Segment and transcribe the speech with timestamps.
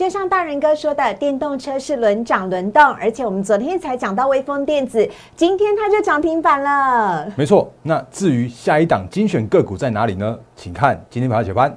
[0.00, 7.30] 就像大人哥说的，电动车是轮涨轮动，而且我们昨天才讲到微风电子，今天它就涨停板了。
[7.36, 10.38] 没错，那至于下一档精选个股在哪里呢？
[10.56, 11.76] 请看今天盘后解盘。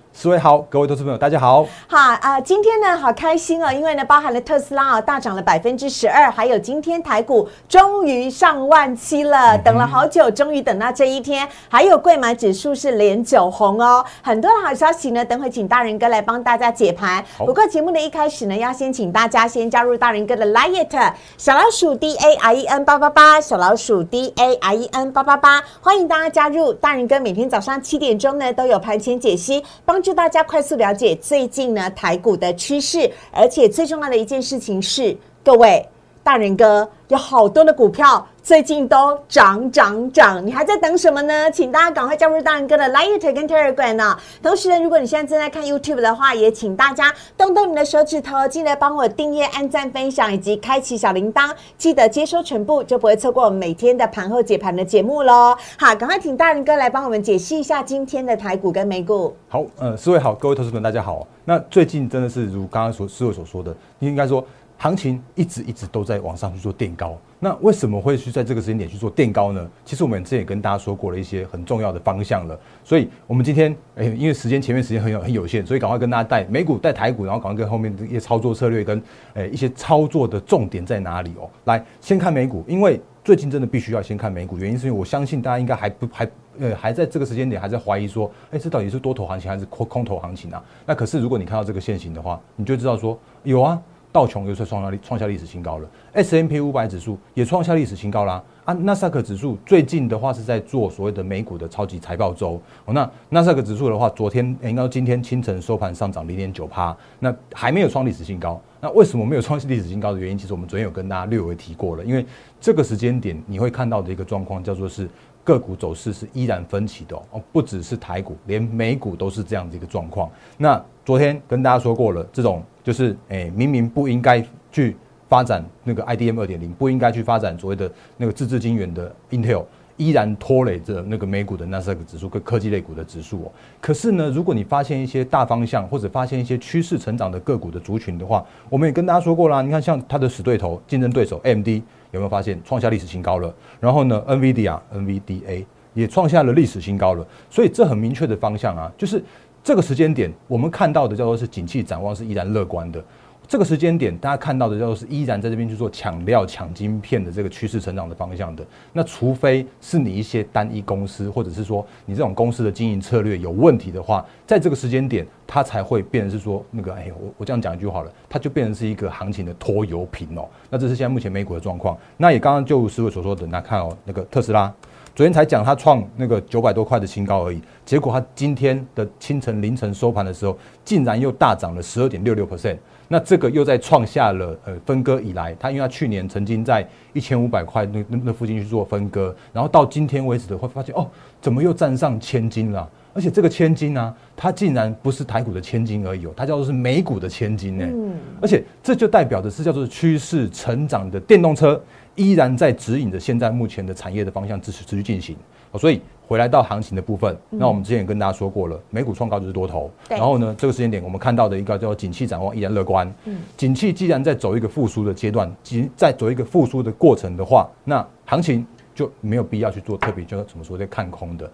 [0.13, 1.65] 四位好，各位投资朋友，大家好。
[1.87, 11.47] 好啊，今天呢，好开心哦，因为呢，包含了特斯拉啊，大涨了百分之十二，还有今天台股终于上万七了，等了好久，终于等到这一天。
[11.69, 17.23] 还有贵买指数是连九红哦，很多的好消息呢，等会请大人哥来帮大家解盘。
[17.37, 26.73] 不过节目的一开始呢，要先请大家先加入大人哥的 Lite 小老鼠 D A I E N 八八八，小老鼠 D A I E N 八八八，欢迎大家加入。
[26.73, 30.00] 大人哥每天早上七点钟呢，都有盘前解析，帮。
[30.01, 35.87] 助大家快速了解最近呢台股的趋势，而且最重要的一件事情是，各位
[36.23, 38.27] 大人哥有好多的股票。
[38.43, 41.51] 最近都涨涨涨，你还在等什么呢？
[41.51, 44.17] 请大家赶快加入大人哥的 Light 跟 Telegram 呢。
[44.41, 55.55] 同时呢，如果你现在正在看 YouTube 的话，也请大家动动你的手指头，记得帮我订阅、按赞、分享以及开启小铃铛，记得接收全部，就不会错过我们每天的盘后解盘的节目喽。
[55.77, 59.35] 好，赶快请大人哥来帮我们解析一下今天的台股跟美股。
[59.49, 61.27] 好，呃，四位好，各位投资们大家好。
[61.45, 64.43] 那最近真的是如刚刚所四位所说的，应该说。
[64.81, 69.69] 行情一直一直都在往上去做垫高，那为什么会去在这个时间点去做垫高呢？
[69.85, 78.99] 其实我们之前也跟大家说过了一些很重要的方向了，所以我们今天诶，因为时间前面时间很有很有限，所以赶快跟大家带美股带台股，然后赶快跟后面的一些操作策略跟
[79.35, 81.47] 诶一些操作的重点在哪里哦。
[81.65, 86.27] 来，先看美股，因为最近真的必须要先看美股，原因是因为我相信大家应该还不还
[86.57, 90.63] 呃还在这个时间点还在怀疑说，哎，这到底是多头行情还是空空头行情啊？
[90.87, 93.79] 那可是如果你看到这个线型的话，你就知道说有啊。
[94.11, 98.43] 道琼又在创下创下历史新高了，S M P 五百指数也创下历史新高啦。
[98.65, 102.61] 啊，纳斯克指数最近的话是在做所谓的美股的超级财报周。
[102.85, 108.61] 哦，那纳斯克指数的话，昨天应该今天清晨收盘上涨零点九趴，那还没有创历史新高。
[108.79, 112.03] 那为什么没有创历史新高的原因，其实我们昨天有跟大家略微提过了。
[112.05, 112.23] 因为
[112.59, 115.09] 这个时间点你会看到的一个状况叫做是
[115.43, 120.29] 个股走势是依然分歧的哦，不只是台股，连美股都是这样的一个状况。
[120.55, 124.41] 那昨天跟大家说过了，这种就是诶，明明不应该
[124.71, 124.95] 去
[125.27, 129.65] 发展那个 IDM 二点零，不应该去发展所谓的那个自制晶圆的 Intel，
[129.97, 133.51] 依然拖累着那个美股的纳斯达克指数跟科技类股的指数哦。
[133.81, 139.61] 可是呢，如果你发现一些大方向或者发现一些趋势成长的个股的族群的话，我们也跟大家说过啦。
[139.61, 141.67] 你看，像它的死对头、竞争对手 AMD
[142.11, 143.53] 有没有发现创下历史新高了？
[143.81, 147.27] 然后呢，NVIDIA、NVDA 也创下了历史新高了。
[147.49, 149.21] 所以这很明确的方向啊，就是。
[149.63, 153.03] 这个时间点，我们看到的叫做是景气展望是依然乐观的。
[153.47, 158.65] 这个时间点，大家看到的叫做是依然在这边去做抢料、抢晶片的这个趋势成长的方向的。
[158.93, 170.47] 那除非是你一些单一公司，或者是说你这种公司的经营策略有问题的话，在这个时间点，它才会变成是说那个，哎呦，我我这样讲一句好了，它就变成是一个行情的拖油瓶哦。
[170.69, 171.97] 那这是现在目前美股的状况。
[172.15, 174.73] 那也刚刚就师傅所说的，那看哦，那个特斯拉。
[175.13, 182.77] 昨天才讲它创那个九百多块的新高而已，结果它今天的清晨凌晨收盘的时候，竟然又大涨了十二点六六 percent。
[183.09, 191.05] 那这个又在创下了呃分割以来，它因为它去年曾经在一千五百块那那那附近去做分割，然后到今天为止的会发现哦，
[191.41, 192.89] 怎么又站上千金了？
[193.13, 197.85] 而且这个千金呢，它竟然不是台股的千金而已哦，它叫做是美股的千金呢。
[197.85, 198.13] 嗯。
[198.41, 201.79] 而且这就代表的是叫做趋势成长的电动车。
[202.15, 205.35] 依然在指引着现在目前的产业的方向，持持续进行。
[205.79, 209.89] 所以回来到行情的部分，那我们之前也跟大家说过了，美股创高就是多头。
[210.09, 213.09] 然后呢，这个时间点我们看到的一个叫景气展望依然乐观。
[213.23, 221.49] 嗯，景气既然在走一个复苏的阶段，即在走一个复苏的过程的话，那行情就没有必要去做特别叫怎么说在看空的。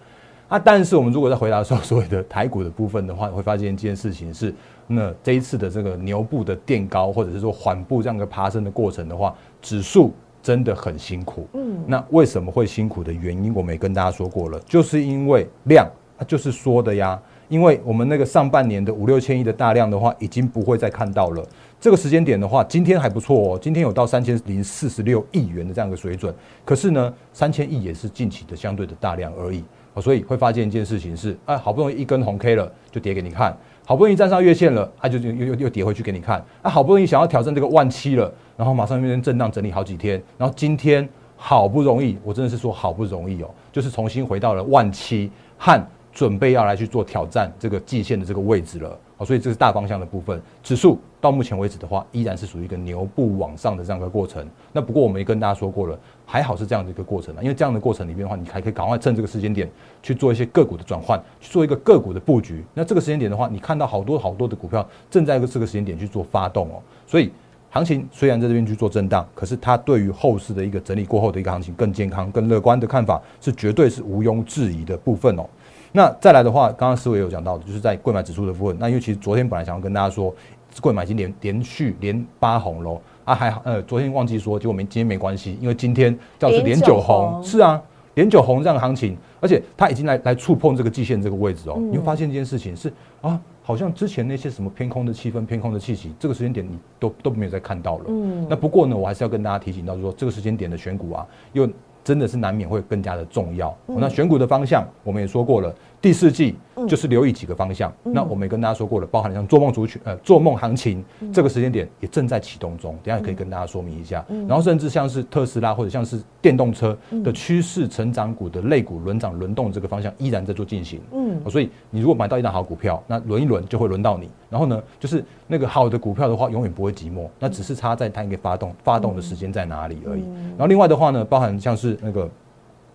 [0.48, 4.52] 啊，但是我们如果在回答说所谓的台股的部分的话，会发现一件事情是，
[4.88, 9.32] 那这一次的这个牛步的垫高，或者是说缓步这样一个爬升的过程的话，
[9.62, 10.12] 指数。
[10.42, 15.86] 真的很辛苦，嗯，那为什么会辛苦的原因，我们也跟大家说过了，就是因为量，
[16.16, 21.44] 它就是说的呀，因为我们那个上半年的五六千亿的大量的话，已经不会再看到了。
[21.80, 29.62] 这个时间点的话，今天还不错哦，今天有到三千零四十六亿元的这样一个水准，可是呢，三千亿也是近期的相对的大量而已，
[30.00, 33.56] 所以会发现一件事情是，哎，好不容易一根红 K 了，就跌给你看。
[33.88, 36.44] 好不容易站上月线了，它就又又又跌回去给你看。
[36.60, 41.08] 啊，好不容易想要挑战这个万七了，然后马上变成震荡整理好几天，然后今天
[41.38, 45.82] 好不容易，我真的是说好不容易哦，就是重新回到了万七和
[46.12, 48.98] 准备要来去做挑战这个季线的这个位置了。
[49.18, 50.40] 好，所以这是大方向的部分。
[50.62, 54.46] 指数到目前为止的话，依然是属于一个牛步往上的这样一个过程。
[54.72, 59.68] 那不过我们也跟大家说过了，还好是这样的一个过程啊，因为这样的过程里面的话，你还可以赶快趁这个时间点
[60.00, 62.64] 去做一些个股的转换，去做一个个股的布局。
[62.72, 66.80] 那这个时间点的话，你看到好多好多的股票正在这个时间点去做发动哦。
[67.04, 67.32] 所以
[67.70, 75.44] 行情虽然在这边去做震荡，可是它对于后市的一个整理过后的一个行情更健康、更乐观的看法，是绝对是毋庸置疑的部分哦。
[75.92, 78.76] 那再来的话，刚刚思维有讲到的，就是在贵买指数的部分。
[78.78, 80.34] 那因为其实昨天本来想要跟大家说，
[80.80, 87.80] 贵买已经连连续连八红喽啊，还好呃，昨天忘记说，结果没今天没关系，因为今天叫是连九红，是啊，
[88.14, 91.78] 连九红这样的行情，而且它已经来来触碰这个季线这个位置哦。
[91.78, 92.92] 你会发现一件事情是
[93.22, 98.04] 啊，好像之前那些什么偏空的气氛、偏空的气息，这个时间点你都都没有再看到了。
[98.08, 101.68] 嗯，那不过呢，我还是要跟大家提醒到，说这个时间点的选股啊，又。
[102.04, 103.76] 真的是难免会更加的重要。
[103.86, 106.54] 那选股的方向，我们也说过了，第四季
[106.86, 107.92] 就是留意几个方向。
[108.04, 114.24] 那我们也跟大家说过了，包含像做梦族群、呃做梦行情这个时间点也正在启动中，等下可以跟大家说明一下。
[114.46, 121.00] 然后甚至像是特斯拉或者像是电动车的趋势成长股的类股轮涨轮动这个方向依然在做进行。
[121.12, 124.28] 嗯，所以你如果买到一档好股票，那轮一轮就会轮到你。
[124.48, 130.22] 然后呢，就是那个好的股票的话，永远不会寂寞，那只是差在它一个发动发动的时间在哪里而已。
[130.50, 132.30] 然后另外的话呢，包含像是那个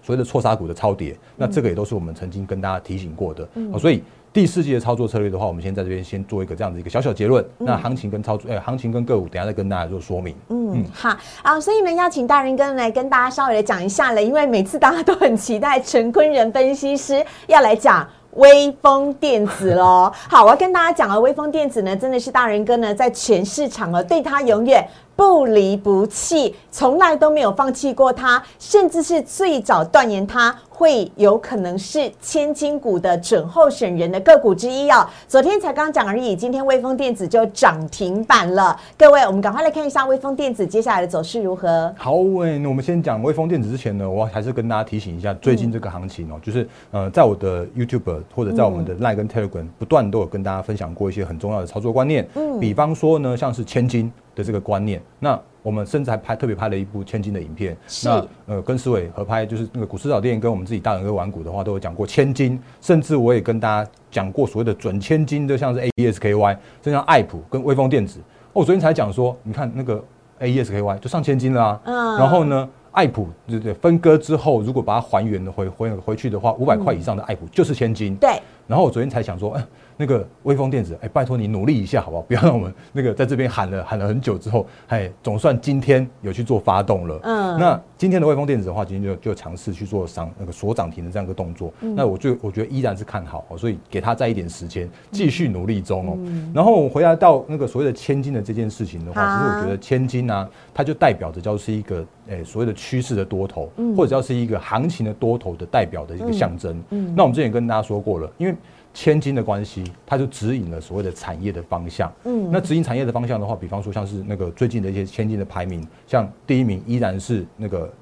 [0.04, 3.48] 所谓的错杀股的超跌，那这个也都是我们曾经跟大家提醒过的。
[3.56, 7.44] 嗯所以第四季的操作策略的话，我们先在这边先做一个这样的一个小小结论。
[7.58, 10.36] 那行情跟操作，呃，行情跟个股，等下再跟大家做说明。
[10.50, 18.08] 嗯，好啊，所以呢，要请大人哥来跟大家稍微的讲一下了，因为每次大家都很期待陈坤仁分析师要来讲。
[18.38, 24.84] 微风电子喽， 好，我要跟大家讲啊，微风电子呢，真的是大人哥呢，在全市场啊，对他永远。
[25.16, 35.08] 不离不弃，从来都没有放弃过它，甚至是最早断言它会有可能是千金股的准候选人的个股之一哦。
[35.28, 38.76] 昨天才刚讲而已，今天微风电子就涨停板了。
[38.98, 41.94] 各位，我们赶快来看一下微风电子接下来的走势如何。
[41.98, 54.12] 好，喂，那我们先讲微风电子之前呢，我还是跟大家提醒一下，最近这个行情哦，就是呃，在我的 YouTube 或者在我们的 Line 跟 Telegram 不断都有跟大家分享过一些很重要的操作观念，嗯，比方说呢，像是千金。
[54.36, 57.78] 的这个观念，那我们甚至还拍特别拍了一部千金的影片。
[58.04, 62.60] 那呃，跟思伟合拍，就是那个股市早店跟我们自己大人哥玩股的话，都有讲过千金。
[62.82, 68.20] 甚至我也跟大家讲过所谓的准千金，就像是 A E S K Y，就像爱普跟威风电子。
[68.52, 70.04] 我昨天才讲说，你看那个
[70.40, 71.82] A E S K Y 就上千金了啊。
[71.86, 72.18] 嗯。
[72.18, 78.16] 然后呢，爱普对对分割之后，如果把它还原的回回回去的话，五百块以上的爱普就是千金。
[78.18, 78.42] 对。
[78.68, 79.66] 然后我昨天才想说，哎。
[79.98, 82.22] 那个微风电子，哎，拜托你努力一下好不好？
[82.24, 87.20] 不要让我们那个在这边喊了 喊了很久之后，哎，总算今天有去做发动了。
[87.24, 91.72] 嗯，那今天的微风电子的话，今天就就尝试去做上那个锁涨停的这样一个动作。
[91.80, 96.18] 那我就我觉得依然是看好，所以给他再一点时间，继续努力中哦。
[96.54, 106.82] 然后我回来到那个所谓的千金的这件事情的话，其实我觉得千金呢，它就代表着叫是一个诶所谓的趋势的多头，或者叫是一个行情的多头的代表的一个象征。
[106.90, 108.56] 嗯，那我们之前跟大家说过了，因为。
[108.94, 112.12] 千金的关系，它就指引了所谓的产业的方向。
[112.26, 117.94] 嗯，那指引产业的方向的话，比方说像是那个最近的一些千金的排名，像第一名依然是那个，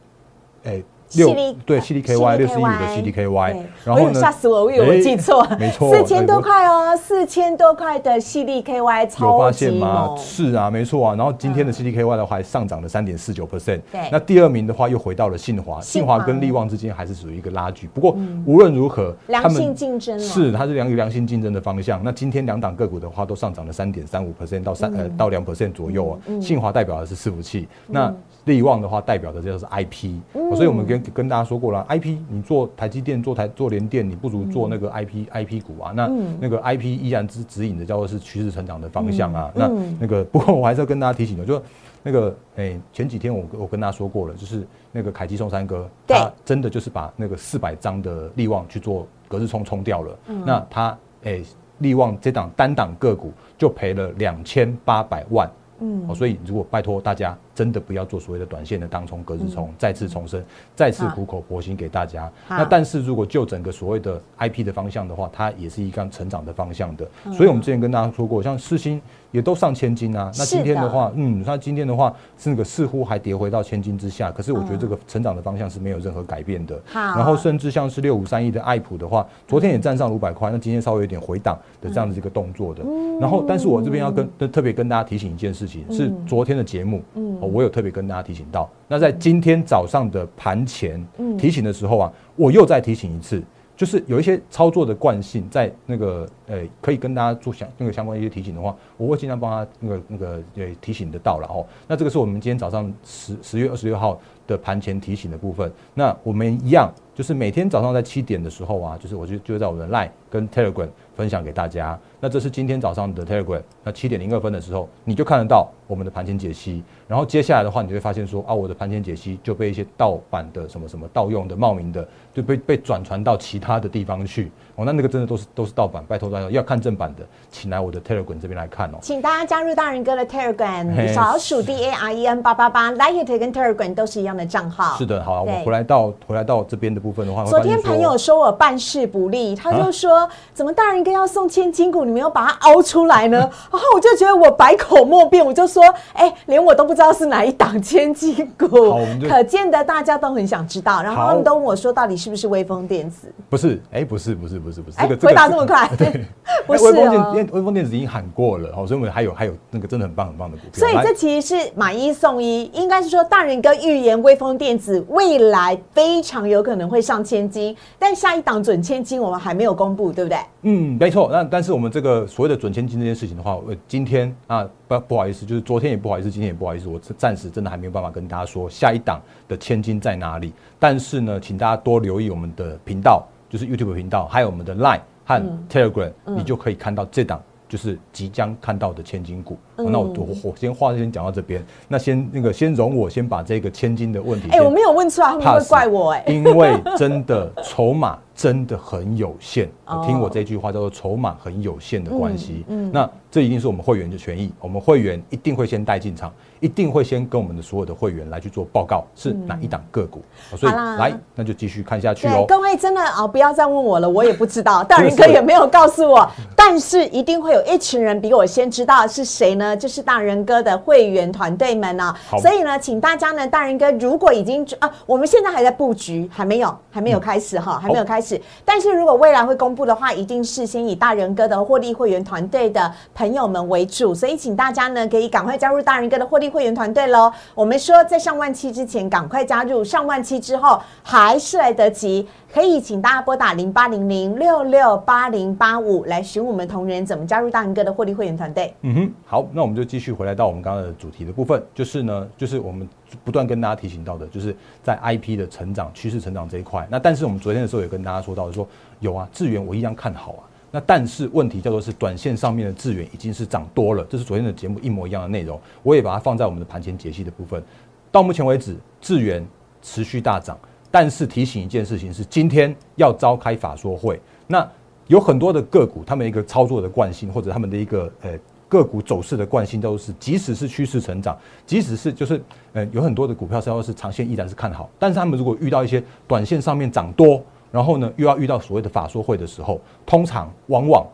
[0.64, 0.84] 诶。
[1.16, 10.16] 六对 C D K Y 六十一五的 C D K Y，然后吓死我，我以为我记错，没错，四千多块哦，四千多块的 C D K Y 超级吗？
[10.18, 11.16] 是啊，没错啊。
[11.16, 13.82] 然后今天的 C D K Y 的话还上涨了三点四九 percent。
[13.92, 17.88] 对，那第二名的话又回到了信华，信华跟利旺之间还是属于一个拉锯。
[17.94, 18.16] 不过
[18.46, 22.02] 无论如何，良性竞争是它是良良性竞争的方向。
[22.04, 26.14] 那今天两档个股的话都上涨了三点三五 percent 到三呃到两 percent 左右啊。
[26.40, 28.14] 信华代表的是伺服器，那
[28.46, 30.20] 利旺的话代表的就是 I P。
[30.56, 31.80] 所以我们跟跟大家说过了。
[31.88, 35.92] I P，你做台积电、做台做联电，你不如做那个 I P I P 股啊。
[35.96, 39.52] 那那个 I P 依然指指引的叫做是趋势成长的方向啊。
[39.56, 41.62] 那那个 不过我还是要跟大家提醒的，就
[42.04, 50.20] 那个哎，前几天我我跟大家说过了，就是那个凯基松三哥，他真的就是把那个四百张的利旺去做隔日冲冲掉了。
[50.46, 51.42] 那他哎，
[51.80, 55.50] 利旺这档单档个股就赔了两千八百万。
[55.84, 60.44] 嗯，所以如果拜托大家真的不要做所谓的短线的当冲、隔日冲，再次重申，
[60.76, 62.32] 再次苦口婆心给大家。
[62.50, 67.08] 那但是如果就整个所谓的 IP 的方向的话，它也是一个成长的方向的。
[67.26, 67.34] 嗯。
[67.34, 70.32] 所以我们之前跟大家说过，像四星也都上千金啊。
[70.38, 76.80] 那今天的的话，嗯，那今天的话是那个似乎还跌回到千金之下，可是我觉得嗯这个成长的方向是没有任何改变的。
[76.86, 77.00] 好。
[77.00, 82.84] 然后甚至像是六五三一的爱普的话，昨天也站上五百块，那今天稍微有点回档的这样子一个动作的。
[83.20, 87.02] 然后，但是我这边要跟特别跟大家提醒一件事情，是昨天的节目，
[87.42, 88.70] 哦，我有特别跟大家提醒到。
[88.88, 91.06] 那在今天早上的盘前
[91.38, 93.44] 提醒的时候啊，我又再提醒一次。
[93.74, 101.66] 就是有一些操作的惯性，在那个呃，可以跟大家做相那个相关一些提醒的话，我会尽量帮他那个那个呃提醒得到了哦。
[101.88, 104.22] 那这个是我们今天早上十十月二十六号
[104.52, 105.72] 的盘前提醒的部分。
[105.94, 111.98] 那我们一样，就是每天早上在七点的时候啊，就是我就就在我们的 Line 跟 Telegram 分享给大家。
[112.20, 116.84] 那这是今天早上的 Telegram，那七点零二分的时候，你就看得到我们的盘前解析。
[117.08, 124.52] 然后接下来的话，你就会发现说啊，我的盘前解析就被一些盗版的什么什么盗用的冒名的，就被被转传到其他的地方去。
[124.76, 128.98] 哦，那那个真的都是都是盗版，拜托大家要看正版的，请来我的 Telegram 这边来看哦。
[129.02, 134.98] 请大家加入大人哥的 Telegram，嘿小老鼠 D A R E N 八八八 l i k e it 跟 Telegram 都是一样的账号。
[134.98, 143.38] 是的，好、啊，对我回来到回来到这边的部分的话，昨天朋友说我办事不力，他就说、怎么大人哥要送千金股，你没有把它凹出来呢？
[143.40, 151.02] 然 后我就觉得我百口莫辩，我就说，哎、连我都不知道是哪一档千金股可见的大家都很想知道。
[151.02, 153.28] 然后他们都问我说，到底是不是微风电子？
[153.50, 156.26] 不是，哎、不是，不是，不是，不是，哎、这个回答这么快，对
[156.66, 160.72] 不是哎微风电哦子，因为微风电子已经喊过了，哦，所以我们还有还有那个真的很棒很棒的股票。
[160.74, 170.38] 所以这其实是买一送一，应该是说大人哥预言微风电子未来非常有可能会上千金，但下一档准千金我们还没有公布，对不对？
[170.64, 171.30] 嗯，没错。
[171.32, 180.54] 那但是我们这个所谓的准千金这件事情的话，我今天啊不不好意思，就是昨天也不好意思，今天也不好意思，我暂时真的还没有办法跟大家说下一档的千金在哪里。
[180.78, 187.40] 但是呢，请大家多留意我们的频道，就是 YouTube 频道，还有我们的 Line 和 Telegram，、你就可以看到这档。
[187.68, 199.70] 就是即将看到的千金股，哦那我我我先话先讲到这边，那先那个先容我先把这个千金的问题哎、先我没有问出来，他们会怪我哎、因为真的 筹码真的很有限。
[199.86, 202.64] 哦听我这句话叫做筹码很有限的关系。
[202.68, 210.22] 嗯嗯那这一定是我们会员的权益，我们会员一定会先带进场，一定会先跟我们的所有的会员来去做报告，是哪一档个股。
[210.52, 212.46] 哦所以来，那就继续看下去，哦。
[212.48, 219.76] 各位真的啊、不要再问我了，我也不知道，大人真的是哥也没有告诉我，但是一定会有一群人比我先知道是谁呢？
[219.78, 228.21] 就是大人哥的会员团队们呢、好所以呢，请大家呢，大人哥如果已经啊，我们现在还在布局，还没有，还没有开始哈，还没有开始。
[228.64, 237.32] 但是如果未来会公布的话，一定是先以大人哥的获利会员团队的朋友们为主，所以请大家呢可以赶快加入大人哥的获利会员团队喽。
[237.56, 242.28] 我们说在上万期之前赶快加入，上万期之后还是来得及。
[242.54, 248.74] 可以请大家拨打零八零零六六八零八五来询我们同仁怎么加入大人哥的获利会员团队。
[248.82, 252.86] 嗯哼，好，那我们就继续回来到我们刚刚的主题的部分，就是呢，就是我们
[253.24, 254.54] 不断跟大家提醒到的，就是
[254.84, 256.86] 在 IP 的成长趋势成长这一块。
[256.92, 258.68] 那但是我们昨天的时候也跟大家说到，说
[259.00, 260.44] 有啊，智源我一样看好啊。
[260.72, 267.64] 那但是问题叫做是短线上面的智源已经是涨多了，这是昨天的节目一模一样的内容，我也把它放在我们的盘前解析的部分。
[268.12, 269.48] 到目前为止，智源
[269.82, 270.60] 持续大涨，
[270.92, 274.70] 但是提醒一件事情是，今天要召开法说会，那
[275.08, 282.42] 有很多的个股，他们一个操作的惯性，或者他们的一个呃个股走势的惯性，都是即使是趋势成长，即使是就是
[282.74, 291.08] 呃有很多的股票是要是长线依然是看好，但是他们如果遇到一些短线上面涨多，然后呢又要遇到所谓的法说会的时候，通常往往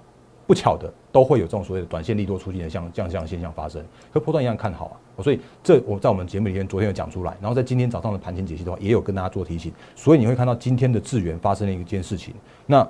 [0.47, 12.33] 不巧的都会有这种所谓的短线利多出尽的像这样这样现象发生，和波段一样看好啊，所以这我在我们节目里面昨天有讲出来，然后在今天早上的盘前解析的话，也有跟大家做提醒，所以你会看到今天的资源发生了一件事情，
[12.65, 12.87] 那。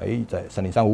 [0.00, 0.92] 哎，在三零三五，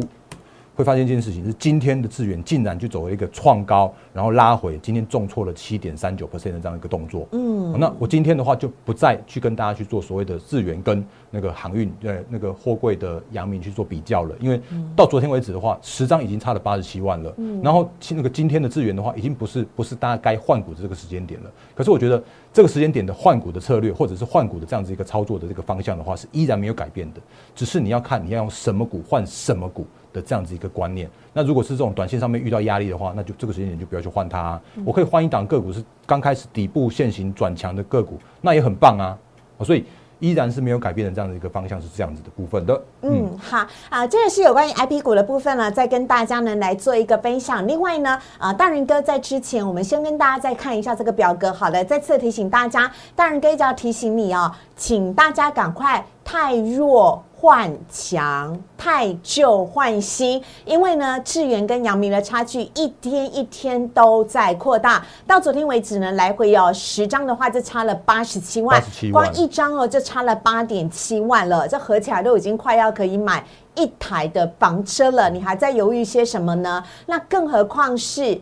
[0.81, 7.27] 会发现一件事情是，今天的智源竟然就走了一个创高，然后拉回，今天重挫了七点三九 percent 的这样一个动作。
[7.33, 14.59] 嗯，那我今天的话就不再去跟大家去做所谓的智源跟那个航运呃那个货柜的阳明去做比较了，因为
[14.95, 17.31] 到昨天为止的话，十张已经差了八十七万了。
[17.37, 21.51] 嗯，然后那个今天的智源的话，已经不是不是大家该换股的这个时间点了。
[21.75, 22.21] 可是我觉得
[22.51, 27.21] 这个时间点的换股的策略，或者是换股的这样子一个操作的这个方向的话，是依然没有改变的，
[27.53, 31.09] 只是你要看你要用什么股换什么股的这样子一个观念。
[31.33, 34.61] 那如果是这种短线上面遇到压力的话，那就这个时间点就不要去换它、啊。
[34.85, 39.17] 我可以换一档个股是刚开始底部现行转强的个股，那也很棒啊。
[39.57, 39.85] 哦所以
[40.19, 42.79] 依然是没有改变的这样的一个方向是这样子的部分的。
[43.01, 47.67] 嗯，好啊，这个是有关于 IP 股的部分呢，再跟大家呢来做一个分享。
[47.67, 51.51] 另外呢，啊，大人哥在之前，我们先跟大家再看一下这个表格。
[51.51, 57.23] 好的，再次提醒大家，大人哥一直要提醒你哦，请大家赶快太弱。
[57.41, 68.79] 换强，太旧换新，因为呢，智源跟阳明的差距一天一天都在扩大，到昨天为止呢，来回哦十张的话就差了八十七万，
[69.11, 73.43] 光一张哦就差了八点七万了，这合起来都已经快要可以买
[73.73, 76.83] 一台的房车了，你还在犹豫些什么呢？
[77.07, 78.39] 那更何况是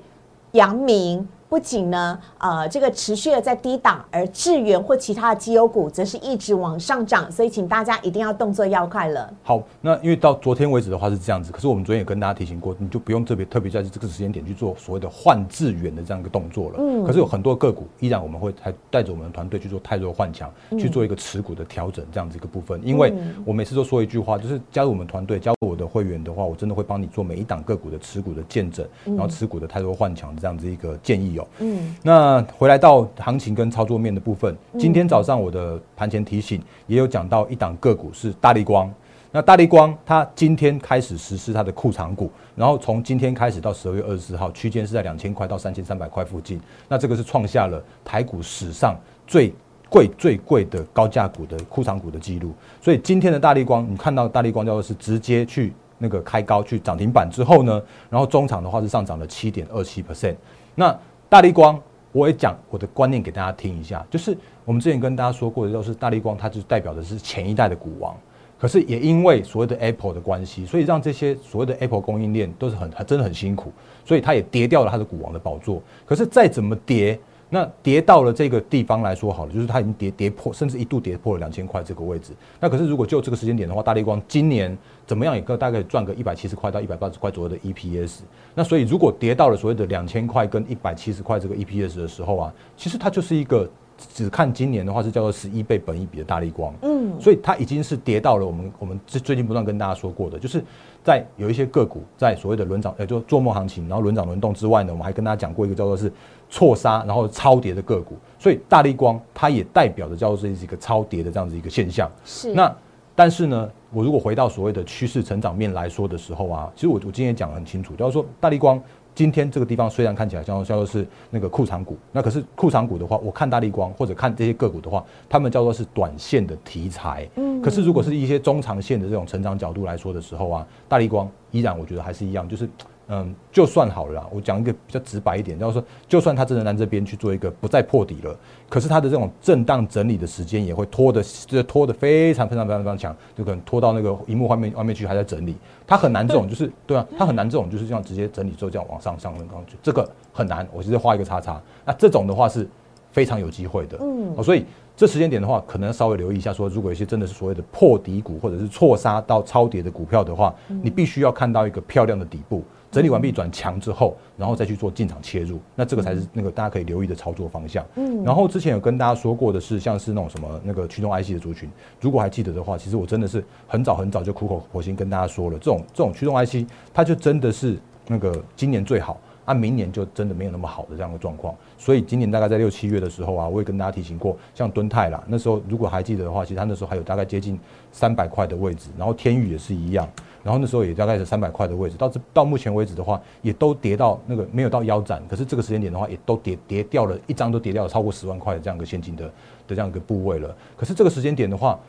[0.52, 1.26] 阳明。
[1.48, 9.32] 不仅呢，呃，这个持续的在低档，而智源或其他的绩优股则是一直往上涨，所以请大家一定要动作要快了。
[9.44, 16.76] 好，那因为到昨天为止的话是这样子，可是我们昨天也跟大家提醒过，你就不用特别特别在这个时间点去做所谓的换智源的这样一个动作了。
[16.80, 17.04] 嗯。
[17.06, 22.80] 可是有很多个股依然我们会还带着我们的团队去做太弱换强，去做一个持股的调整这样子一个部分。
[22.84, 23.14] 因为
[23.46, 31.48] 我每次都说一句话，就是加入我们团队，加入我的会员的话，我真的会帮你做每一档个股的持股的见证，然后持股的太弱换强这样子一个建议哦。
[31.60, 31.96] 嗯。
[32.02, 38.94] 那那回来到行情跟操作面的部分，今天早上我的盘前提醒也有讲到一档个股是大力光。
[39.32, 46.62] 那大力光它今天开始实施它的库藏股，然后从今天开始到十二月二十四号区间是在两千块到三千三百块附近。
[46.88, 48.96] 那这个是创下了台股史上
[49.26, 49.52] 最
[49.90, 52.54] 贵最贵的高价股的库藏股的记录。
[52.80, 60.36] 所以今天的大力光，你看到大力光叫做是直接去那个开高去涨停板之后呢，然后中场的话是上涨了七点二七 percent。
[60.76, 60.96] 那
[61.28, 61.82] 大力光。
[62.12, 68.16] 我也讲我的观念给大家听一下，就是我们之前跟大家说过的，就是大力光它就代表的是前一代的股王，
[68.60, 73.72] 可是也因为所谓的 Apple 的关系，所以让这些所谓的 Apple 供应链都是很真的很辛苦，
[74.04, 75.82] 所以它也跌掉了它的股王的宝座。
[76.06, 77.20] 可是再怎么跌。
[77.50, 82.32] 那跌到了这个地方来说好了，就是它已经跌跌破，甚至一度跌破了两千块这个位置。
[82.60, 84.78] 那可是如果就这个时间点的话，大力光今年
[85.08, 88.20] 怎么样也大概赚个一百七十块到一百八十块左右的 EPS。
[88.54, 93.68] 那所以如果跌到了所谓的两千块跟一百七十块这个 EPS 的时候啊，其实它就是一个
[94.14, 96.74] 只看今年的话是叫做十一倍本一比的大力光。
[96.82, 100.64] 嗯，所以它已经是跌到了我们我们最最近不断跟大家说过的，就是
[101.04, 106.12] 在有一些个股在所谓的轮涨，呃，就做梦行情，然后轮涨轮动之外呢，我们还跟大家讲过一个叫做是。
[106.52, 112.10] 错杀，然后超跌的个股，所以大力光它也代表着叫做是一个超跌的这样子一个现象。
[112.26, 112.52] 是。
[112.56, 112.76] 那
[113.14, 118.82] 但是呢，我如果回到所谓的趋势成长面来说的时候啊，其实我我今天讲的很清楚，就是说大力光
[119.20, 127.28] 今天这个地方虽然看起来叫做是那个库藏股，那可是库藏股的话，我看大力光或者看这些个股的话，他们叫做是短线的题材。
[127.36, 127.62] 嗯。
[127.62, 132.70] 可是如果是一些中长线的这种成长角度来说的时候啊，大力光依然我觉得还是一样，就是。
[133.12, 138.38] 嗯，就算好了，我讲一个比较直白一点，就是说，就算它真的在这边去做一个不再破底了，
[138.70, 145.56] 可是它的这种震荡整理的时间也会拖的，就拖的非常非常非常非常强，就可能拖到那个荧幕外面外面去还在整理，
[145.88, 151.60] 它很难这种就是对啊，它很难这种就是这样直接整理之后这样往上上升上去，这个很难，我直接画一个叉叉。
[151.86, 152.70] 那这种的话是
[153.12, 154.64] 非常有机会的，嗯，所以
[155.00, 162.62] 这时间点的话，可能稍微留意一下，说如果有些真的是所谓的破底股或者是错杀到超跌的股票的话，你必须要看到一个漂亮的底部。
[162.92, 167.86] 整理完毕转强之后，然后再去做进场切入，那这个才是那个大家可以留意的操作方向。
[167.96, 171.70] 嗯，然后之前有跟大家说过的是，像是那种什么那个驱动 IC 的族群，
[172.02, 179.18] 如果还记得的话，其实我真的是很早很早就苦口婆心跟大家说了，这种这种驱动 IC，它就真的是那个今年最好，
[179.50, 181.56] 啊，明年就真的没有那么好的这样的状况。
[181.76, 187.60] 所以今年大概在六七月的时候啊，我也跟大家提醒过，像敦泰啦，那时候如果还记得的话，其实它那时候还有大概接近
[187.92, 190.08] 三百块的位置，然后天宇也是一样。
[190.44, 199.32] 然后那时候也大概是三百块的位置，到这到目前为止的话，也都跌到那个没有到腰斩，可是这个时间点的话，也都跌跌掉了一张都跌掉了超过十万块的这样一个现金的的
[199.70, 200.56] 这样一个部位了。
[200.78, 201.80] 可是这个时间点的话，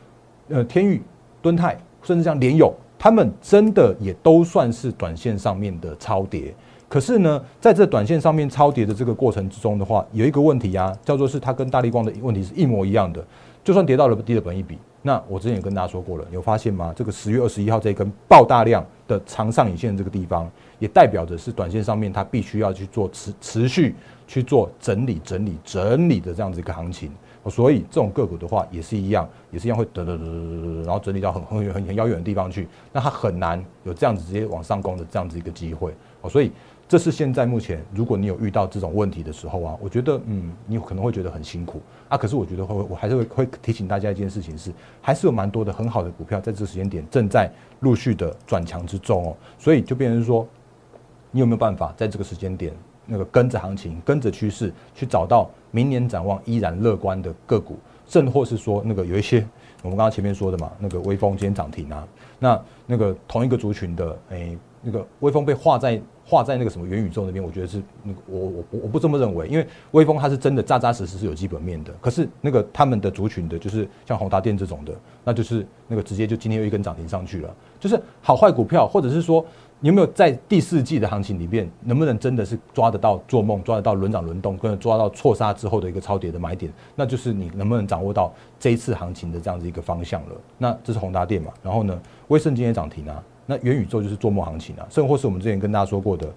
[0.49, 0.99] 呃，天域、
[1.43, 6.53] 敦泰，甚至像联友，他们真的也都算是短线上面的超跌。
[6.91, 13.25] 可是呢，在这短线上面超跌的这个过程之中的话，有一个问题啊，叫做是它跟大力光的问题是一模一样的，
[13.63, 14.77] 就算跌到了低的本一比。
[15.01, 16.91] 那我之前也跟大家说过了，有发现吗？
[16.93, 23.95] 这个十月二十一号这根爆大量的长上影线这个地方，也代表着是短线上面它必须要去做持持续
[24.27, 27.09] 去做整理、整理、整理的这样子一个行情。
[27.49, 35.93] 所以这种个股的话，也是一样，也是一样会得得得得得，然后整理到很很远、很很遥远的地方去，那它很难有这样子直接往上攻的这样子一个机会。
[36.21, 36.51] 哦，所以。
[36.87, 42.17] 这是现在目前，如果你有遇到这种问题的时候啊，我觉得，嗯，你可能会觉得很辛苦啊。
[42.17, 47.49] 可是我觉得会，我还是会会提醒大家一件事情是，还是有蛮多的很好的股票在这个时间点正在
[47.79, 49.37] 陆续的转强之中哦。
[49.57, 50.45] 所以就变成说，
[51.31, 52.73] 你有没有办法在这个时间点，
[53.05, 57.77] 那个跟着行情、跟着趋势去找到明年展望依然乐观的个股？
[58.07, 59.37] 甚或是说那个有一些
[59.81, 62.05] 我们刚刚前面说的嘛，那个微风今天涨停啊，
[62.39, 79.45] 那那个同一个族群的，哎，那个微风被画在画在那个什么元宇宙那边，我觉得是那个我我我不这么认为，因为微风它是真的扎扎实实是有基本面的，可是那个他们的族群的，就是像宏达电这种的，那就是那个直接就今天又一根涨停上去了，就是好坏股票，或者是说。
[79.83, 86.71] 你有没有在第四季的行情里面，能不能真的是抓得到做梦，抓得到轮涨轮动，跟抓到错杀之后的一个超跌的买点？
[86.95, 90.35] 那就是你能不能掌握到这一次行情的这样子一个方向了？
[90.59, 91.51] 那这是宏达电嘛？
[91.63, 96.31] 然后呢，威盛今天涨停啊，那元宇宙就是做梦行情啊，甚或是我们之前跟大家说过的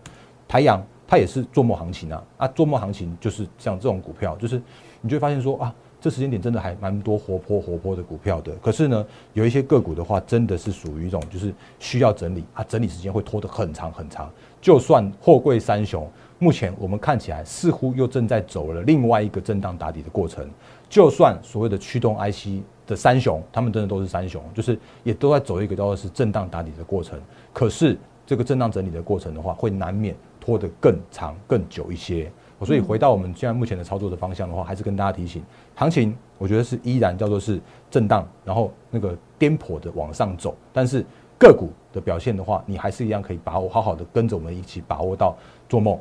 [0.48, 4.60] 台阳，它也是做梦行情啊啊，做梦行情就是像这种股票，就是
[5.02, 5.74] 你就会发现说啊。
[6.04, 14.30] 这时间点真的还蛮多活泼活泼的股票的，可是呢，有一些个股的话，真的是属于一种就是需要整理啊，整理时间会拖得很长很长。
[14.60, 16.06] 就算货柜三雄，
[16.38, 20.46] 目前我们看起来似乎又正在走了另外一个震荡打底的过程。
[20.90, 27.18] 就算所谓的驱动 IC 的三雄，他们真的都是三雄，就是也都在走一个叫做是震荡打底的过程。
[27.50, 32.30] 可是这个震荡整理的过程的话，会难免拖得更长更久一些。
[32.62, 35.42] 所以回到我们现在目前的操作的方向的话，还是跟大家提醒，
[35.74, 41.04] 行情我觉得是依然叫做是震荡，然后那个颠簸的往上走，但是
[41.38, 45.36] 个股的表现的话，你还是一样可以把握，好好的跟着我们一起把握到
[45.68, 45.98] 做梦。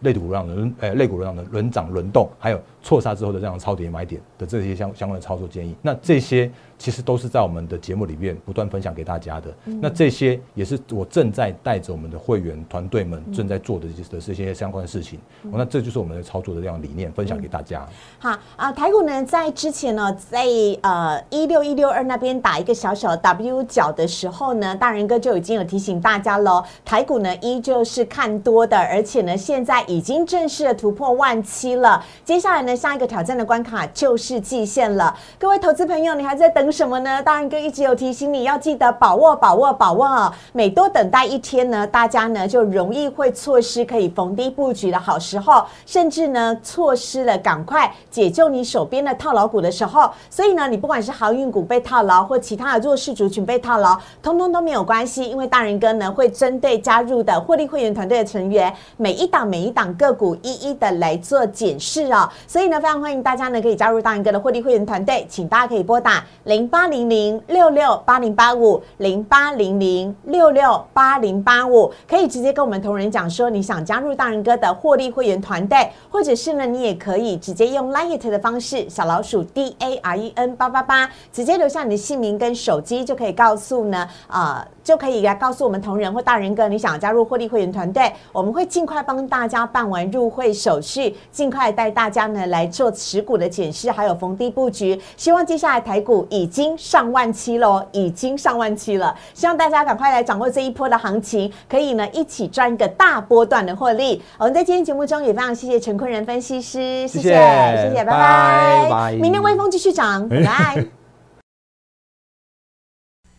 [0.00, 9.54] 类股量的轮，呃，类股量的轮涨轮动，还有错杀之后的这样超跌买点的这些相相关的操作建议，那这些其实都是在我们的节目里面不断分享给大家的。
[9.80, 15.18] 那这些也是我正在带着我们的会员团队们正在做的这些的这些相关的事情。
[15.42, 17.86] 那这就是我们的操作的这样理念，分享给大家。
[18.18, 20.44] 好啊，台股呢在之前呢，在
[20.82, 29.84] 呃一六一六二那边打一个小小 W 角的时候呢，大仁哥就已经有提醒大家喽，台股呢依旧是看多的，而且呢现在。
[29.86, 35.14] 已经正式的突破万七了，接下来呢，下一个挑战的关卡就是季线了。
[35.38, 37.22] 各位投资朋友，你还在等什么呢？
[37.22, 40.36] 大然哥一直有提醒你要记得把握、把握、把握啊！
[40.52, 50.10] 每多等待一天呢，大家呢就容易会错失可以逢低布局的好时候，甚至呢错失了赶快解救你手边的套牢股的时候。
[50.28, 59.84] 所以呢，你不管是航运股被套牢，或其他的弱势族群被套牢，通通都没有关系，因为大人哥呢会针对加入的获利会员团队的成员，每一档每一档。
[59.96, 89.64] 个股一一的来做检视哦，所以呢，非常欢迎大家呢可以加入大仁哥的获利会员团队，请大家可以拨打零八零零六六八零八五零八零零六六八零八五，可以直接跟我们同仁讲说你想加入大仁哥的获利会员团队，或者是呢，你也可以直接用 Lite 的方式，小老鼠 D A R E N 八八八，直接留下你的姓名跟手机，就可以告诉呢，呃，就可以来告诉我们同仁或大人哥，你想加入获利会员团队，我们会尽快帮大家。
[89.72, 95.00] 办完入会手续，尽快带大家呢来做持股的检视，还有逢低布局。
[95.16, 99.14] 希望接下来台股已经上万期喽，已经上万期了。
[99.32, 104.22] 希望大家赶快来掌握这一波的行情，可以呢一起赚一个大波段的获利。
[104.38, 110.86] 我们在今天节目中也非常谢谢陈坤仁分析师，谢谢谢谢，拜拜，明天微风继续涨，拜拜。